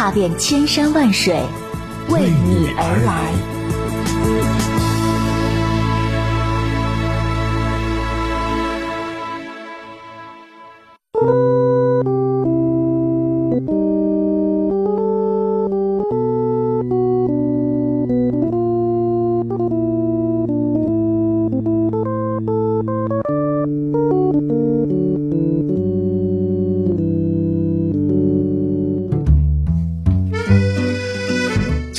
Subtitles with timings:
[0.00, 1.34] 踏遍千山万水，
[2.08, 4.49] 为你而来。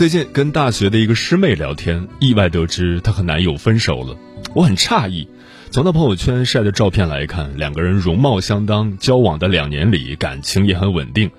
[0.02, 4.18] 最近跟大学的一个师妹聊天，意外得知她和男友分手了。
[4.56, 5.28] 我很诧异，
[5.70, 11.30] 从她朋友圈晒的照片来看，两个人容貌相当，交往的两年里感情也很稳定，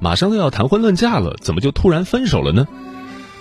[0.00, 2.68] 马上都要谈婚论嫁了，怎么就突然分手了呢？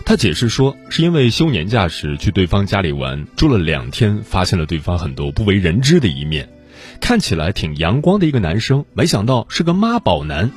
[0.06, 6.48] 她解释说，是因为休年假时去对方家里玩，住了两天，发现了对方很多不为人知的一面，
[7.02, 10.50] 看起来挺阳光的一个男生，没想到是个妈宝男。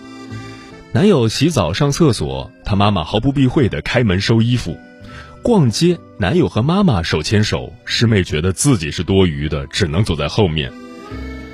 [0.95, 4.75] 男友洗澡上厕所，他妈妈毫不避讳的开门收衣服；
[5.43, 10.71] 逛街，男友和妈妈手牵手，师妹觉得自己是多余的，只能走在后面。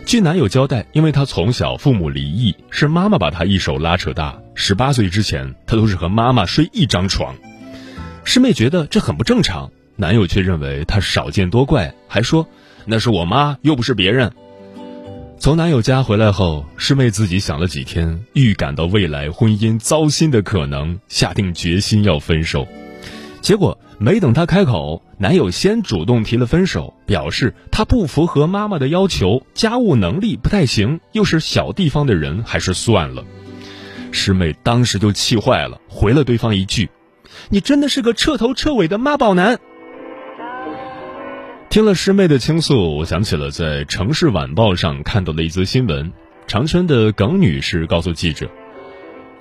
[0.05, 4.37] 据男友交代，因为他从小父母离异，是妈妈把他一手拉扯大。
[4.57, 7.37] 十八岁之前，他都是和妈妈睡一张床。
[8.25, 12.49] 师妹觉得这很不正常，男友却认为他少见多怪，还说
[12.87, 14.33] 那是我妈，又不是别人。
[15.41, 22.67] 从男友家回来后，师妹自己想了几天，预感到未来婚姻糟心的可能，下定决心要分手。
[23.41, 33.25] 结果没等她开口，男友先主动提了分手，表示他不符合妈妈的要求，家务能力不太行，又是小地方的人，还是算了。
[34.11, 36.91] 师妹当时就气坏了，回了对方一句
[37.49, 39.61] ：“你真的是个彻头彻尾的妈宝男。”
[41.71, 46.11] 听了师妹的倾诉，我想起了在《城市晚报》上看到的一则新闻。
[46.47, 48.49] 长春的耿女士告诉记者：“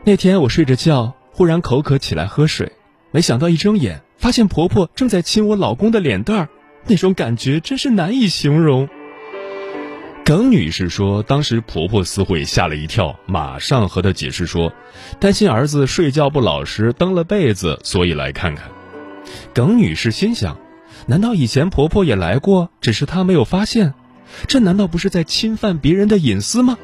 [0.04, 2.70] 那天我睡着觉，忽然口渴起来喝水，
[3.12, 6.50] 没想到一睁眼，发现婆婆正在亲我老公的脸蛋儿，
[6.86, 8.90] 那种感觉真是难以形容。”
[10.26, 14.74] 耿女士说，当时婆婆似乎也吓了一跳，马上和她解释说，
[15.18, 18.70] 担心儿子睡觉不老实，蹬了被子，所以来看看。
[19.54, 20.60] 耿女士心想。
[21.10, 23.94] 难道以前婆婆也来过，只是她没有发现？
[24.46, 26.78] 这难道不是在侵犯别人的隐私吗？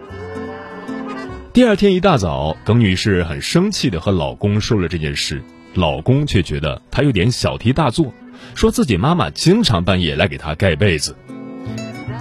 [1.52, 8.14] 第二天一大早，耿女士很生气的和老公说了这件事，老公却觉得她有点小题大做，
[8.56, 11.18] 说自己妈妈经常半夜来给她盖被子。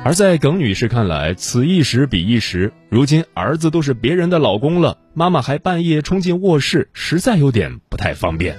[0.04, 8.56] 而在耿女士看来，此一时彼一时，如今儿子都是别人的老公了，妈妈还半夜冲进卧室，实在有点不太方便。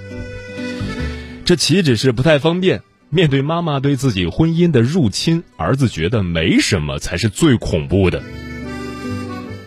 [1.44, 2.80] 这岂止是不太方便？
[3.14, 8.20] 面对妈妈对自己婚姻的入侵，儿子觉得没什么才是最恐怖的。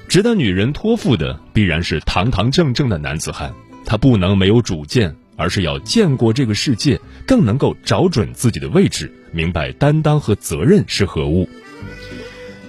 [0.09, 3.53] 值得女人托付的必然是堂堂正正的男子汉，
[3.85, 11.47] 他不能没有主见，而是要见过这个世界，更能够找准自己的位置，明白担当和责任是何物。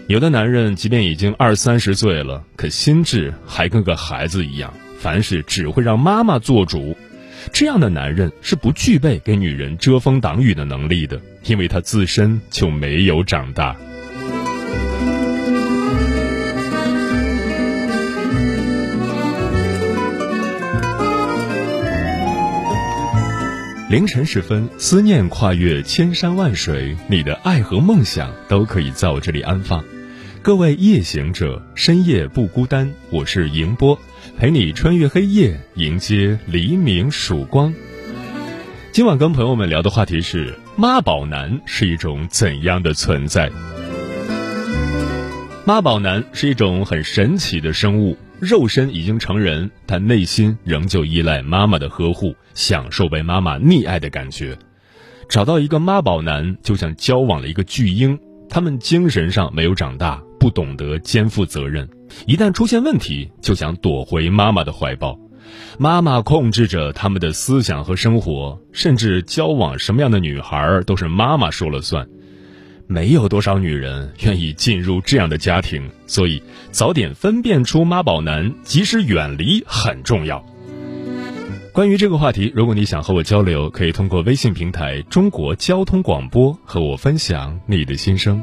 [0.06, 6.96] 有的男人即便已经二三十岁了，可心智还跟个孩子一样，凡事只会让妈妈做主。
[7.48, 13.76] 这样的男人是不具备给女人遮风挡雨的能力的，因为他自身就没有长大。
[23.90, 29.82] 凌晨时分，思念跨越千山万水，你的爱和梦想都可以在我这里安放。
[30.48, 34.00] 各位夜行者，深夜不孤单，我是迎波。
[34.38, 37.70] 陪你穿越黑夜，迎接黎明曙光。
[38.90, 43.52] 今晚跟朋友们聊的话题是：妈宝男是一种怎样的存在？
[45.66, 54.56] 妈宝男是一种很神奇的生物，肉身已经成人，但内心仍旧依赖妈妈的呵护，享受被妈妈溺爱的感觉。
[55.28, 58.18] 找到一个妈宝男，就像交往了一个巨婴，
[58.48, 61.88] 他们精神上没有长大，不懂得肩负责任。
[62.26, 65.18] 一旦出现问题，就想躲回妈妈的怀抱，
[65.78, 72.08] 妈妈控制着他们的思想和生活，甚至交往什么样的女孩都是妈妈说了算。
[72.86, 80.42] 没有多少女人愿意进入这样的家庭，所以早点分辨出妈宝男，及时远离很重要。
[81.74, 88.42] 关于这个话题，如果你想和我交流，可以通过微信平台“中国交通广播”和我分享你的心声。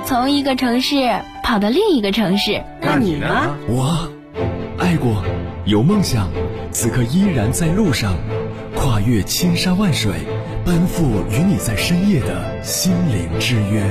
[0.05, 0.95] 从一个城市
[1.43, 2.63] 跑到另一个城市。
[2.81, 3.55] 那你呢？
[3.67, 4.09] 我
[4.77, 5.23] 爱过，
[5.65, 6.27] 有梦想，
[6.71, 8.13] 此刻依然在路上，
[8.75, 10.11] 跨越千山万水，
[10.65, 13.81] 奔赴与你在深夜的心灵之约。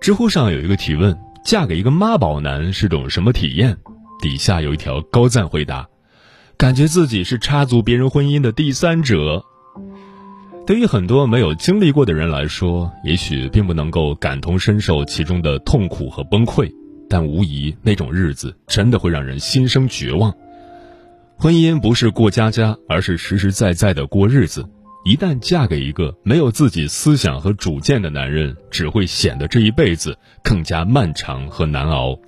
[0.00, 3.76] 知乎上有一个提问：嫁给一个妈宝男是种什么体验？
[4.20, 5.86] 底下有一条高赞回答：
[6.56, 9.44] 感觉自己是插足别人婚姻的第三者。
[10.66, 16.72] 对于很多没有经历过的人来说，也许并不能够感同身受其中的痛苦和崩溃，
[17.08, 20.32] 但无疑那种日子真的会让人心生绝望。
[21.36, 24.64] 婚姻不是过家家，而是实实在在的过日子。
[25.04, 32.18] 一旦嫁给一个没有自己思想和主见的男人，只会显得这一辈子更加漫长和难熬。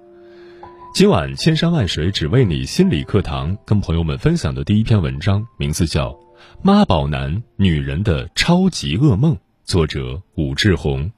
[0.97, 6.09] 今晚千山万水只为你心理课堂，跟朋友们分享的第一篇文章，名字叫
[6.63, 11.13] 《妈宝男：女人的超级噩梦》，作者武志红。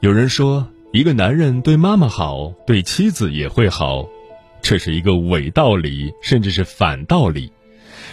[0.00, 4.06] 有人说，一个男人对妈妈好，对妻子也会好，
[4.60, 7.50] 这是一个伪道理，甚至是反道理。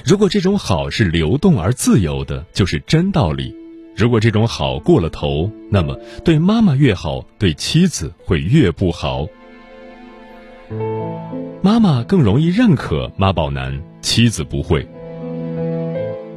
[0.06, 3.54] 如果这种好是流动而自由的，就是真道理；
[3.98, 9.28] 如果这种好过了头，那么对妈妈越好，对妻子会越不好。
[11.62, 14.88] 妈妈更容易认可妈宝男，妻子不会。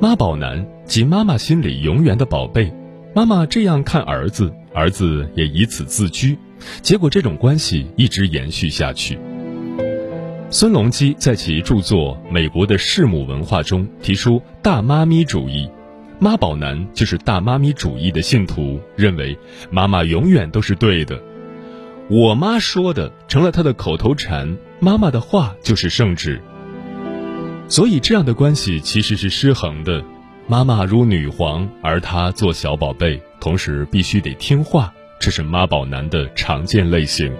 [0.01, 2.73] 妈宝男即妈妈心里永远的宝贝，
[3.15, 6.37] 妈妈这样看儿子，儿子也以此自居，
[6.81, 9.19] 结果这种关系一直延续下去。
[10.51, 15.69] 孙隆基在其著作《美国的弑母文化》中提出“大妈咪主义”，
[16.21, 19.39] 妈宝男就是大妈咪主义的信徒，认为
[19.71, 21.19] 妈妈永远都是对的。
[22.09, 26.41] 我妈说的成了他的口头禅，妈妈的话就是圣旨。
[27.69, 30.05] 所以这样的关系其实是失衡的，
[30.49, 37.33] 妈妈如女皇，而他做小宝贝，同时必须得听话，这是妈宝男的常见类型。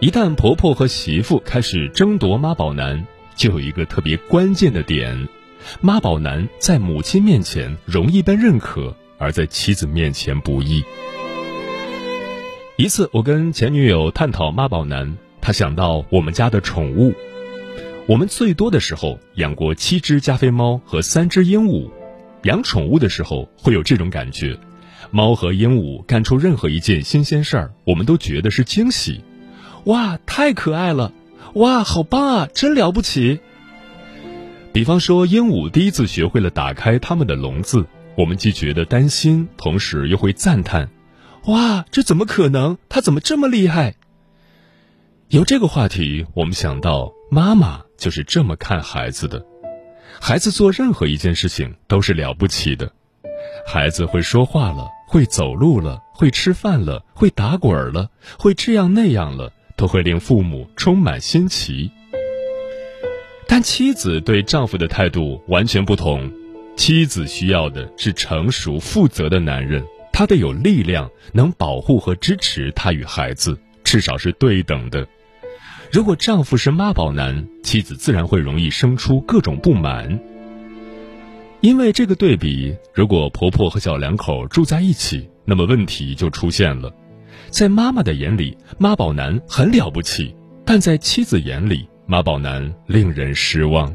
[0.00, 3.04] 一旦婆婆和媳妇开始争夺妈宝男，
[3.34, 5.28] 就有一个特别关键的点：
[5.80, 10.84] 妈宝男在母亲面前容易被认可，而在妻子面前不易。
[12.76, 17.14] 一次，我跟前女友探讨妈宝男，她想到我们家的宠物。
[18.08, 21.90] 我们最多的时候养过七只加菲猫和三只鹦鹉。
[22.44, 24.58] 养宠物的时候会有这种感觉：
[25.10, 29.20] 猫和鹦鹉干出任何一件新鲜事儿，我们都觉得是惊喜。
[29.84, 31.12] 哇，太可爱了！
[31.52, 33.40] 哇，好棒啊，真了不起！
[34.72, 37.84] 比方说，鹦鹉第一次学会了打开它们的笼子，
[38.16, 40.88] 我们既觉得担心，同时又会赞叹。
[41.44, 42.78] 哇，这怎么可能？
[42.88, 43.96] 它怎么这么厉害？
[45.30, 49.44] 由这个话题，我们想到妈妈就是这么看孩子的。
[50.18, 52.90] 孩子做任何一件事情都是了不起的。
[53.66, 58.08] 孩子会说话了，会走路了，会吃饭了，会打滚了，
[58.38, 61.90] 会这样那样了，都会令父母充满新奇。
[63.46, 66.32] 但妻子对丈夫的态度完全不同。
[66.74, 69.84] 妻子需要的是成熟负责的男人。
[70.10, 75.06] 他得有力量，能保护和支持他与孩子，至少是对等的。
[75.90, 80.20] 如果丈夫是妈宝男，妻子自然会容易生出各种不满。
[81.60, 86.92] 因为这个对比，如果婆婆和小两口住在一起，那么问题就出现了。
[87.48, 90.34] 在妈妈的眼里，妈宝男很了不起，
[90.66, 93.94] 但在妻子眼里，妈宝男令人失望。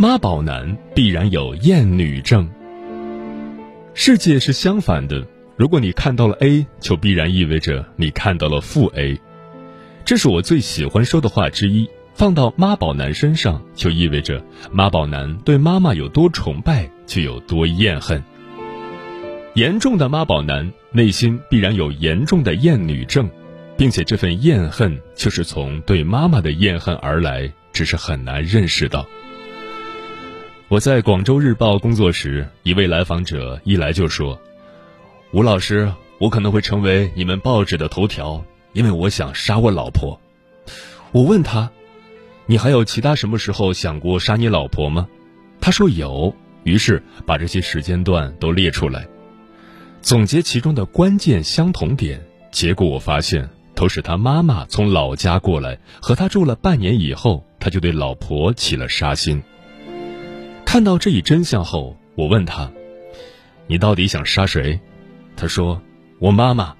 [0.00, 2.48] 妈宝男必然有厌女症。
[3.92, 5.22] 世界是相反的，
[5.58, 9.20] 如果你看到了 A，就必然意味着你看到了负 A。
[10.02, 11.86] 这是我最喜欢说的话之一。
[12.14, 14.42] 放到妈宝男身上，就意味着
[14.72, 18.24] 妈宝男对妈妈有多崇拜，就有多厌恨。
[19.52, 23.28] 严重的妈宝男内心必然有严重的厌女症，
[23.76, 29.06] 并且这份厌恨就是从对妈妈的厌恨而来，只是很难认识到。
[30.70, 34.40] 我在广州日报工作时，一位来访者一来就说
[35.34, 38.40] ：“吴老师，我可能会成为你们报纸的头条，
[38.72, 40.16] 因为我想杀我老婆。”
[41.10, 41.68] 我问他。
[42.46, 45.08] 你还有其他什么时候想过杀你老婆吗？
[45.60, 49.08] 他说有，于是把这些时间段都列出来，
[50.00, 52.24] 总结其中的关键相同点。
[52.52, 59.42] 结果我发现，都是他妈妈从老家过来和他住了半年以后，他就对老婆起了杀心。
[60.72, 62.70] 看到这一真相后，我问他
[63.66, 64.78] ：“你到底想杀谁？”
[65.36, 65.82] 他说
[66.20, 66.76] ：“我妈妈。”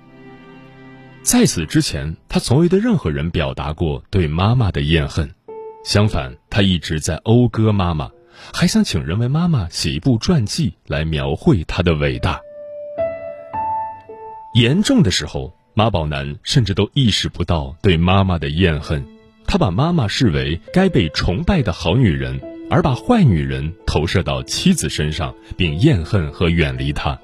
[1.23, 5.29] 在此之前，他从未对任何人表达过对妈妈的怨恨。
[5.85, 8.09] 相反，他一直在讴歌妈妈，
[8.55, 12.41] 还想请人为妈妈写一部传记来描绘她的伟大。
[14.55, 19.05] 严重的时候，妈宝男甚至都意识不到对妈妈的怨恨，
[19.49, 27.19] 他把妈妈视为该被崇拜的好女人，而把坏女人投射到妻子身上，并厌恨和远离她。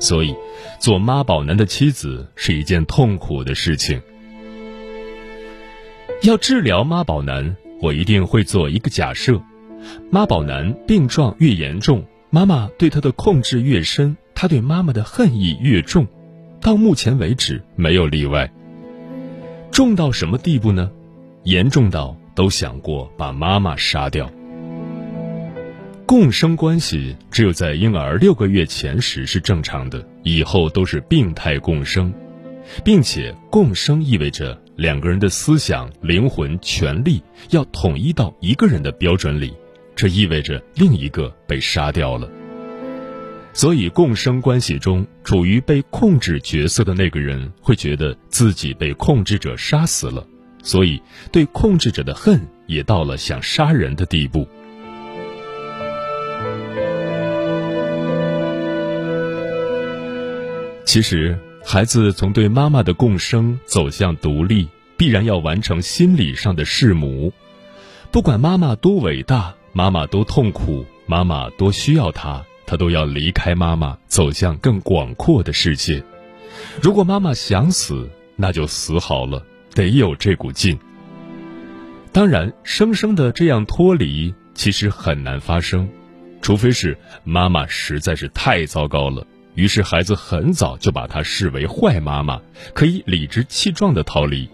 [0.00, 0.34] 所以，
[0.80, 4.00] 做妈宝男的妻子是一件痛苦的事情。
[6.22, 7.56] 要治疗妈宝男。
[7.80, 9.40] 我一定会做一个假设：
[10.10, 16.04] 妈宝男病状越严重，妈妈对他的控制越深，他对妈妈的恨意越重。
[16.60, 18.50] 到目前为止，没有例外。
[19.70, 20.90] 重到什么地步呢？
[21.44, 24.28] 严重到都想过把妈妈杀掉。
[26.08, 32.10] 共生关系只有在婴儿六个月前时是正常的，以后都是病态共生，
[32.82, 34.58] 并且共生意味着。
[34.76, 39.52] 两个人的思想、灵魂、权利要统一到一个人的标准里，
[39.94, 42.26] 这意味着另一个被杀掉了。
[43.52, 50.26] 所以，共生关系中处于被控制角色的那个人会觉得自己被控制者杀死了，
[50.62, 54.48] 所以对控制者的恨也到了想杀人的地步。
[60.88, 61.38] 其实。
[61.64, 64.66] 孩子从对妈妈的共生走向独立，
[64.96, 67.30] 必然要完成心理上的弑母。
[68.10, 76.02] 不管妈妈多伟大，妈妈多痛苦，妈妈多需要他，他都要离开妈妈，走向更广阔的世界。
[76.80, 80.78] 如果妈妈想死，那就死好了，得有这股劲。
[82.12, 85.86] 当然，生生的这样脱离，其实很难发生，
[86.40, 89.26] 除非是妈妈实在是太糟糕了。
[89.58, 92.40] 于是，孩子很早就把她视为坏妈妈，
[92.74, 94.48] 可以理直气壮的逃离。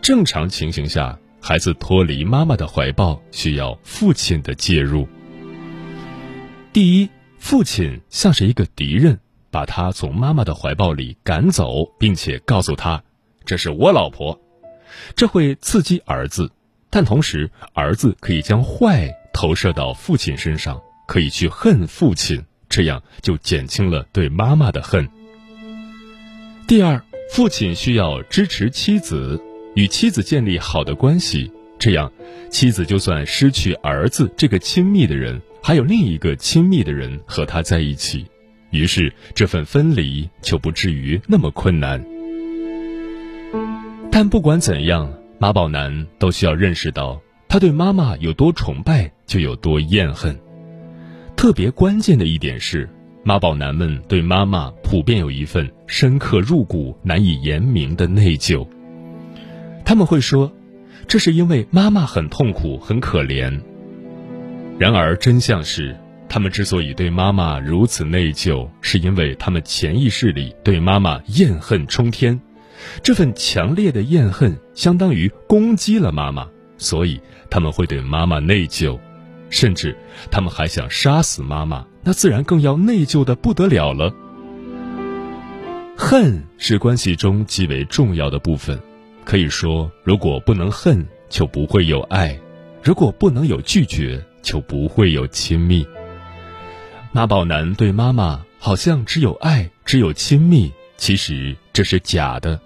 [0.00, 5.08] 正常情形下，孩子脱离妈妈的怀抱需要父亲的介入。
[6.72, 7.10] 第一，
[7.40, 9.18] 父亲像是一个敌人，
[9.50, 13.02] 把他从妈妈的怀抱里赶走，并且告诉他
[13.44, 14.40] ：“这是我老婆。”
[15.16, 16.52] 这会刺激儿子，
[16.88, 22.44] 但同时，儿子可以将坏投射到父亲身上，可以去恨父亲。
[22.70, 25.06] 这样就减轻了对妈妈的恨。
[26.66, 29.38] 第二，父亲需要支持妻子，
[29.74, 31.50] 与妻子建立好的关系，
[31.80, 32.10] 这样
[32.48, 38.24] 妻子就算失去儿子这个亲密的人，还有另一个亲密的人和他在一起，
[38.70, 42.02] 于是这份分离就不至于那么困难。
[44.12, 50.38] 但不管怎样，妈宝男都需要认识到，他对妈妈有多崇拜，就有多厌恨。
[51.40, 52.86] 特别关键的一点是，
[53.24, 58.68] 妈宝男们对妈妈普遍有一份深刻入骨、难以言明的内疚。
[59.82, 60.52] 他们会说，
[61.08, 63.58] 这是因为妈妈很痛苦、很可怜。
[64.78, 65.96] 然而真相是，
[66.28, 72.38] 他们之所以对妈妈如此内疚，是因为他们潜意识里对妈妈怨恨冲天，
[73.02, 77.18] 这份强烈的怨恨相当于攻击了妈妈，所以
[77.48, 79.00] 他们会对妈妈内疚。
[79.50, 79.94] 甚至，
[80.30, 84.14] 他们还想杀死妈妈，那自然更要内疚的不得了了。
[85.96, 88.80] 恨是关系中极为重要的部分，
[89.24, 92.34] 可以说，如果不能恨，就不会有爱；
[92.82, 95.86] 如果不能有拒绝，就不会有亲密。
[97.12, 102.58] 妈宝男对妈妈好像只有爱，只有亲密，其实这是假的。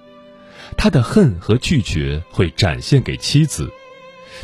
[0.76, 3.68] 他的恨和拒绝会展现给妻子。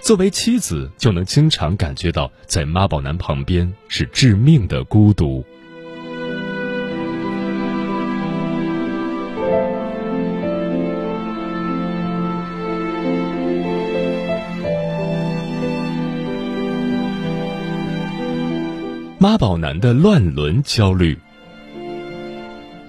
[0.03, 5.45] 作为妻子就能经常感觉到在妈宝男旁边是致命的孤独。
[19.19, 21.17] 妈宝男的乱伦焦虑。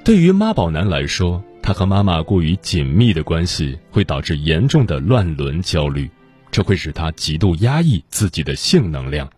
[0.05, 6.09] 对于妈宝男来说他和妈妈过于紧密的关系会导致严重的乱伦焦虑。
[6.51, 9.29] 这会使他极度压抑自己的性能量。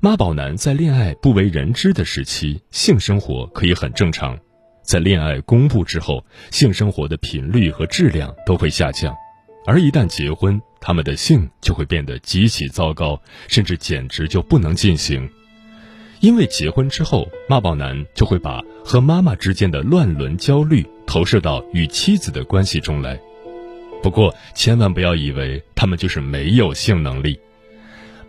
[0.00, 4.36] 妈宝男在恋爱不为人知的时期，性生活可以很正常；
[4.82, 9.14] 在恋爱公布之后，性生活的频率和质量都会下降，
[9.66, 15.26] 而一旦结婚，他们的性就会变得极其糟糕，甚至简直就不能进行。
[16.20, 23.18] 因为结婚之后，妈宝男就会把和妈妈之间的乱伦焦虑投射到与妻子的关系中来。
[24.04, 27.40] 不过，千万不要以为他们就是没有性能力。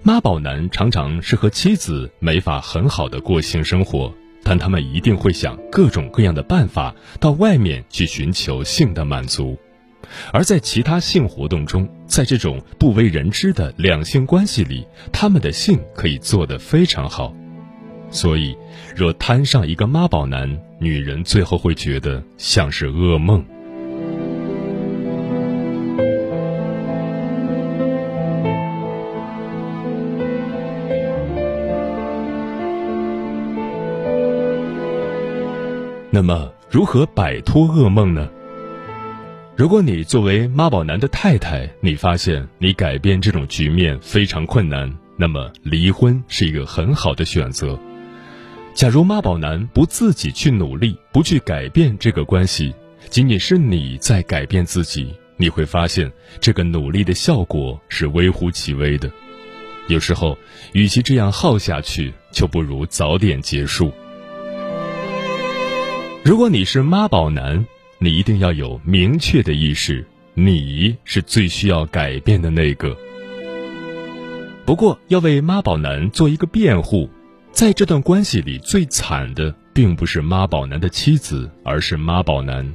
[0.04, 9.58] 妈宝男常常是和妻子没法很好的过性生活，但他们一定会想各种各样的办法到外面去寻求性的满足，
[10.32, 17.36] 而在其他性活动中，在这种不为人知的两性关系里，他们的性可以做得非常好。
[18.10, 18.56] 所以，
[18.96, 23.46] 若摊上一个妈宝男，女人最后会觉得像是噩梦。
[36.16, 38.30] 那么，如何摆脱噩梦呢？
[39.54, 47.78] 如果你作为妈宝男的太太，你发现你改变这种局面非常困难，那么离婚是一个很好的选择。
[48.74, 52.74] 假如妈宝男不自己去努力，不去改变这个关系，
[53.10, 59.12] 仅仅是你在改变自己，你会发现这个努力的效果是微乎其微的。
[59.90, 60.38] 有时候，
[60.72, 63.92] 与其这样耗下去，就不如早点结束。
[66.26, 67.64] 如果你是妈宝男，
[68.00, 72.98] 你一定要有明确的意识，你是最需要改变的那个。
[74.66, 77.08] 不过，要为妈宝男做一个辩护，
[77.52, 82.74] 在这段关系里，最惨的并不是妈宝男的妻子，而是妈宝男，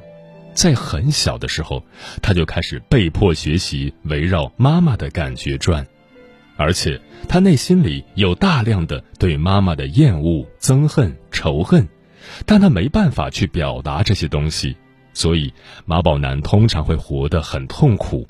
[0.54, 1.82] 在很小的时候，
[2.22, 5.84] 他就开始被迫学习围绕妈妈的感觉转，
[6.54, 11.88] 而且他内心里有大量的对妈妈的厌恶、憎恨、仇恨。
[12.46, 14.76] 但他没办法去表达这些东西，
[15.12, 15.52] 所以
[15.86, 18.26] 妈宝男通常会活得很痛苦。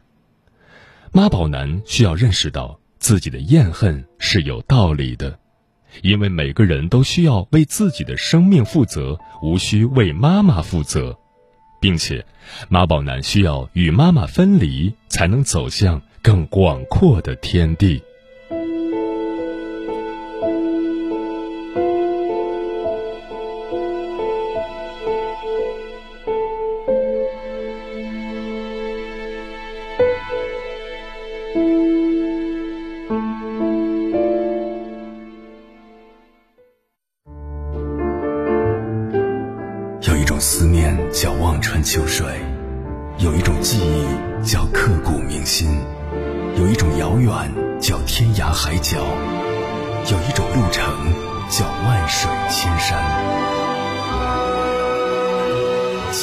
[1.12, 5.38] 妈宝男需要认识到自己的怨恨是有道理的，
[6.02, 11.18] 因为每个人都需要为自己的生命负责，无需为妈妈负责，
[11.80, 12.24] 并且
[12.68, 18.02] 妈宝男需要与妈妈分离，才能走向更广阔的天地。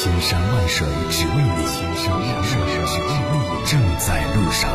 [0.00, 2.56] 千山万水只为你，千山万水
[2.86, 4.70] 只为你，正在路上。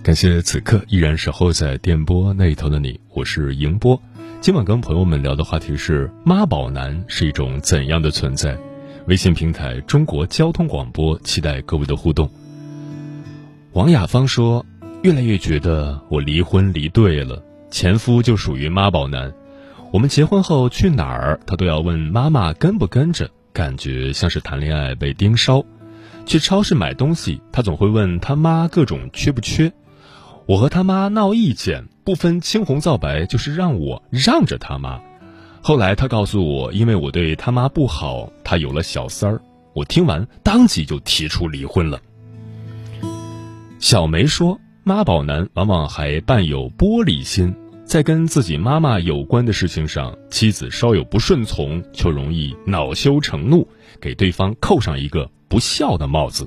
[0.00, 4.00] 感谢此刻依然守候在电波那一头的你，我是迎波。
[4.40, 8.56] 今晚跟朋友们聊的话题是妈宝男是一种怎样的存在？
[9.06, 12.30] 微信平台中国交通广播，期待各位的互动。
[13.72, 14.64] 王雅芳说
[15.04, 19.30] ：“越来越觉得我离婚离对了，前夫就属于妈宝男。
[19.92, 25.62] 我们结婚后去哪儿，他都要问妈妈跟不跟着，感觉像是谈恋爱被盯梢。
[26.24, 29.70] 去超市买东西，他总会问他妈各种缺不缺。”
[30.46, 35.00] 我和他妈闹意见，不分青红皂白，就是让我让着他妈。
[35.66, 39.40] 后来他告诉我，因为我对他妈不好，他有了小三儿。
[39.72, 41.98] 我听完，当即就提出离婚了。
[43.78, 53.66] 小梅说，妈宝男往往还伴有玻璃心，在跟自己妈妈有关的事情上，妻子稍有不顺从，就容易恼羞成怒，
[53.98, 56.46] 给对方扣上一个不孝的帽子。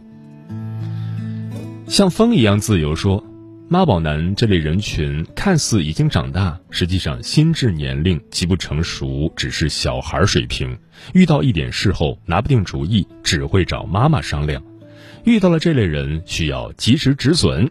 [1.87, 3.23] 像风一样自由说。
[3.69, 10.77] 妈宝男这类人群看似已经长大，实际上心智年龄极不成熟，只是小孩水平。
[11.13, 14.63] 遇到一点事后拿不定主意，只会找妈妈商量。
[15.25, 17.69] 遇到了这类人，需要及时止损。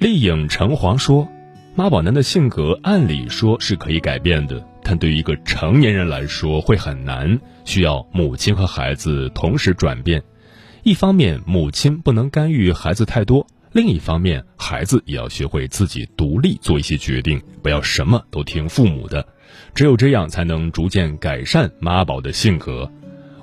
[0.00, 1.28] 丽影橙黄说
[1.76, 10.20] ：“妈宝男的性格按理说是可以改变的，但对于一个成年人来说会很难，需要母亲和孩子同时转变。
[10.82, 19.24] 一方面，母亲不能干预孩子太多；另一方面，孩子也要学会自己独立做一些决定，不要什么都听父母的。
[19.74, 22.90] 只有这样，才能逐渐改善妈宝的性格。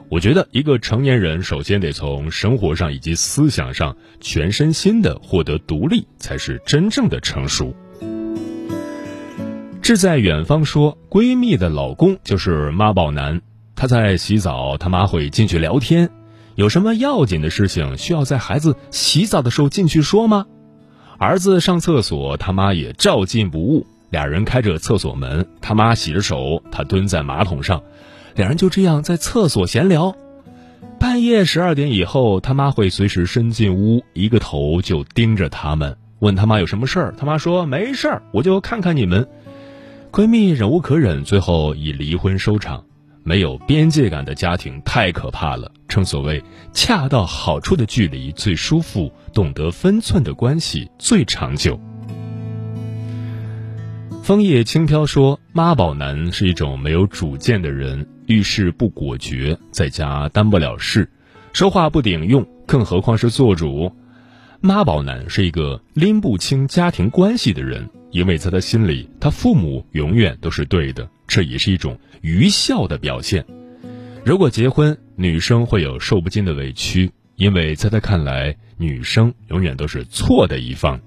[0.09, 7.73] 我觉得，一个成年人首先得从生活上以及思想上全身心的获得独立，才是真正的成熟。
[9.81, 13.41] 志在远方说，闺蜜的老公就是妈宝男。
[13.75, 16.09] 他在洗澡，他妈会进去聊天。
[16.57, 20.47] 有什么要紧的事情需要在孩子洗澡的时候进去说吗？
[21.19, 23.85] 儿子上厕所，他妈也照进不误。
[24.09, 27.83] 俩人开着厕所门，他妈洗着手，他蹲在马桶上。
[28.33, 30.15] 两人就这样在厕所闲聊，
[30.99, 37.15] 半夜十二点以后，他妈会随时伸进屋，一个头就盯着他们，问他妈有什么事儿。
[37.19, 39.27] 他妈说没事儿，我就看看你们。
[40.11, 42.83] 闺蜜忍无可忍，最后以离婚收场。
[43.27, 45.69] 没有边界感的家庭太可怕了。
[45.85, 51.77] 正所谓，恰到好处的距离最舒服，懂得分寸的关系最长久。
[54.23, 61.09] 枫叶轻飘说：“妈宝男是一种没有主见的人，遇事不果决，在家担不了事，
[61.51, 63.91] 说话不顶用，更何况是做主。
[64.61, 73.45] 妈宝男是一个拎不清家庭关系的人，因为在他心里，他父母永远都是对的，这也是一种愚孝的表现。
[74.23, 80.99] 如果结婚，女生会有受不尽的委屈，因为在他看来，女生永远都是错的一方。”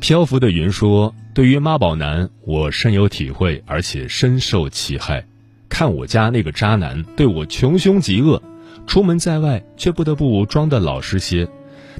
[0.00, 5.26] 漂浮的云说：“对于妈宝男，我深有体会，而且深受其害。
[5.68, 8.40] 看我家那个渣男对我穷凶极恶，
[8.86, 11.48] 出门在外却不得不装得老实些，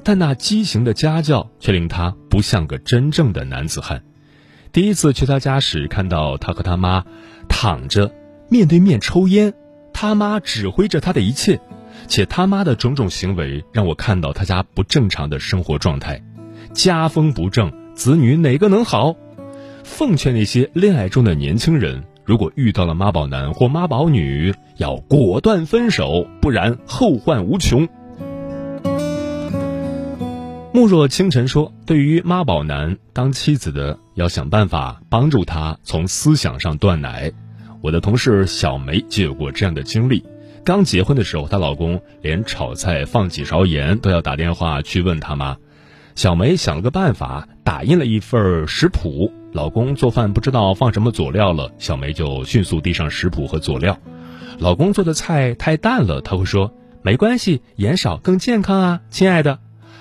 [0.03, 4.01] 但那畸形的家教却令他不像个真正的男子汉。
[4.71, 7.03] 第一次去他家时，看到他和他妈
[7.47, 8.11] 躺着
[8.49, 9.53] 面对面抽烟，
[9.93, 11.59] 他妈指挥着他的一切，
[12.07, 16.21] 且他妈的种种行为让我看到他家不正常的生活状态，
[16.73, 19.15] 家风不正。”子女哪个能好？
[19.83, 27.89] 奉劝那些恋爱中的年轻人，如果遇到了妈宝男或妈宝女，要果断分手，不然后患无穷。
[30.77, 37.31] 慕若清晨说：“对于妈宝男，当妻子的要想办法帮助他从思想上断奶。”
[37.81, 40.23] 我的同事小梅就有过这样的经历。
[40.63, 45.57] 刚结婚的时候，她老公连炒菜放几勺盐都要打电话去问他妈。
[46.13, 49.33] 小梅想了个办法，打印了一份食谱。
[49.53, 53.97] 老公做饭不知道放什么佐料了，小梅就迅速递上食谱和佐料。
[54.59, 59.57] 老公做的菜太淡了，他会说：“没关系，盐少更健康啊，亲爱的。”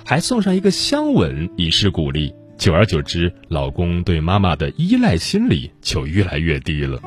[0.09, 2.33] 还送上一个香吻以示鼓励。
[2.57, 7.01] 久而久之，老公对妈妈的依赖心理就越来越低了。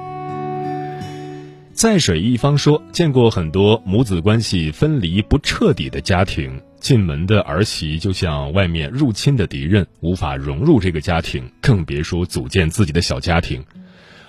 [1.72, 6.62] 在水一方说，见过很多母子关系分离不彻底的家庭。
[6.82, 13.64] 进门的儿媳就像外面入侵的敌人，无法融入这个家庭，更别说组建自己的小家庭。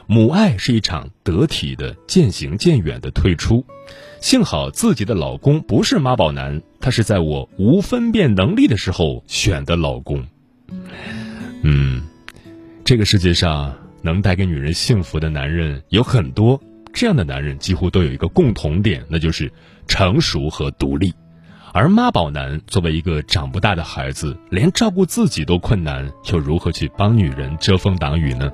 [0.07, 3.65] 母爱是一场得体的渐行渐远的退出。
[4.21, 10.23] 幸好自己的老公不是妈宝男，他是在我无分辨能力的时候选的老公。
[11.63, 12.03] 嗯，
[12.85, 16.61] 这个世界上能带给女人幸福的男人有很多，
[16.93, 19.51] 这样的男人几乎都有一个共同点，那就是
[19.89, 21.15] 成熟和独立。
[21.73, 28.53] 而妈宝男作为一个长不大的孩子，连照顾自己都困难，又如何去帮女人遮风挡雨呢？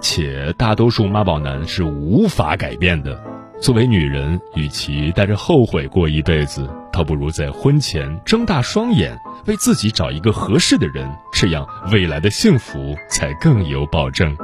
[0.00, 3.33] 且大多数妈宝男是无法改变的。
[3.60, 14.36] 作为女人，与其带着后悔过一辈子，倒不如在婚前睁大双眼，为自己找一个合适的人，这样未来的幸福才更有保证。